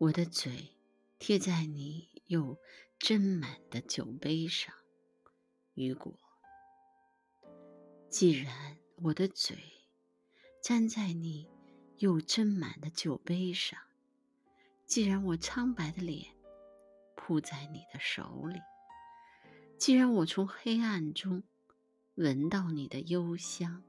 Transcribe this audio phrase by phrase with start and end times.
[0.00, 0.78] 我的嘴
[1.18, 2.56] 贴在你又
[2.98, 4.74] 斟满的酒杯上，
[5.74, 6.18] 雨果。
[8.08, 9.58] 既然我的嘴
[10.62, 11.50] 粘在你
[11.98, 13.78] 又斟满的酒杯上，
[14.86, 16.34] 既然我苍白的脸
[17.14, 18.58] 扑在你的手里，
[19.76, 21.42] 既然我从黑暗中
[22.14, 23.84] 闻到你的幽香，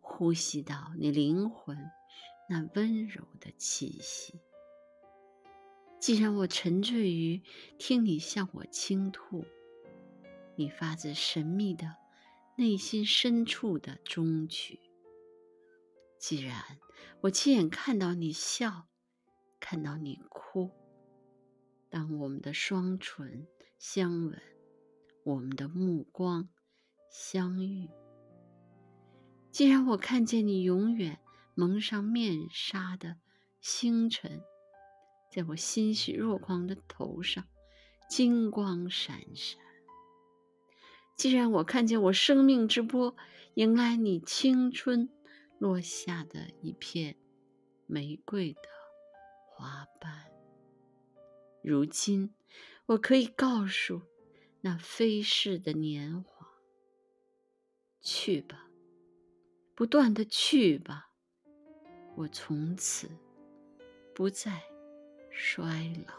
[0.00, 1.76] 呼吸到你灵魂
[2.48, 4.40] 那温柔的气息。
[6.06, 7.42] 既然我沉醉于
[7.78, 9.44] 听你向我倾吐，
[10.54, 11.96] 你发自神秘的
[12.56, 14.78] 内心深处的衷曲；
[16.16, 16.78] 既然
[17.22, 18.86] 我亲眼看到你笑，
[19.58, 20.70] 看到你哭，
[21.90, 24.40] 当我们的双唇相吻，
[25.24, 26.48] 我们的目光
[27.10, 27.88] 相遇；
[29.50, 31.18] 既然我看见你永远
[31.56, 33.16] 蒙上面纱的
[33.60, 34.40] 星辰。
[35.36, 37.46] 在我欣喜若狂的头上，
[38.08, 39.60] 金光闪闪。
[41.14, 43.14] 既然我看见我生命之波
[43.52, 45.10] 迎来你青春
[45.58, 47.18] 落下的一片
[47.86, 48.60] 玫瑰的
[49.50, 50.24] 花瓣，
[51.62, 52.34] 如今
[52.86, 54.00] 我可以告诉
[54.62, 56.48] 那飞逝的年华：
[58.00, 58.70] 去吧，
[59.74, 61.10] 不断的去吧，
[62.14, 63.10] 我从此
[64.14, 64.74] 不再。
[65.38, 66.14] 衰老，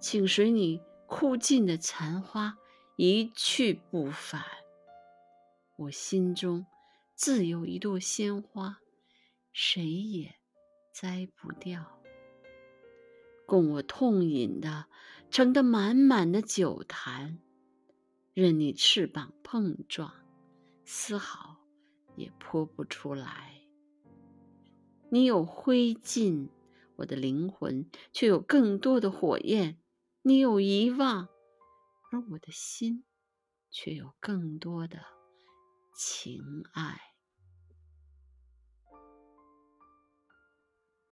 [0.00, 2.56] 请随你枯尽的残花
[2.96, 4.42] 一去不返。
[5.76, 6.64] 我心中
[7.14, 8.80] 自有一朵鲜花，
[9.52, 10.36] 谁也
[10.90, 12.00] 摘不掉。
[13.46, 14.86] 供我痛饮的，
[15.28, 17.38] 盛得满满的酒坛，
[18.32, 20.14] 任你翅膀碰撞，
[20.86, 21.58] 丝毫
[22.16, 23.63] 也泼不出来。
[25.14, 26.48] 你有灰烬，
[26.96, 29.76] 我的灵魂却有更多的火焰；
[30.22, 31.28] 你有遗忘，
[32.10, 33.04] 而我的心
[33.70, 34.98] 却有更多的
[35.96, 37.13] 情爱。